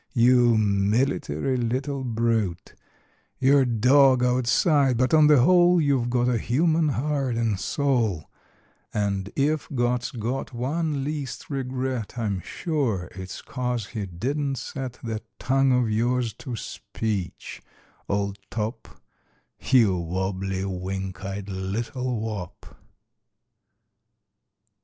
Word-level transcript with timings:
You 0.15 0.57
military 0.57 1.57
little 1.57 2.03
brute, 2.03 2.73
You're 3.37 3.65
dog 3.65 4.23
outside 4.23 4.97
but 4.97 5.13
on 5.13 5.27
the 5.27 5.41
whole 5.43 5.79
You've 5.79 6.09
got 6.09 6.27
a 6.27 6.39
human 6.39 6.89
heart 6.89 7.35
and 7.35 7.59
soul 7.59 8.27
And 8.95 9.31
if 9.35 9.67
God's 9.75 10.09
got 10.09 10.53
one 10.55 11.03
least 11.03 11.51
regret 11.51 12.17
I'm 12.17 12.39
sure 12.39 13.09
it's 13.13 13.43
cause 13.43 13.85
he 13.85 14.07
didn't 14.07 14.55
set 14.55 14.93
That 15.03 15.21
tongue 15.37 15.71
of 15.71 15.91
yours 15.91 16.33
to 16.39 16.55
speech, 16.55 17.61
old 18.09 18.39
top— 18.49 18.87
You 19.59 19.97
wobbly, 19.97 20.65
wink 20.65 21.23
eyed 21.23 21.47
little 21.47 22.19
wop! 22.19 22.65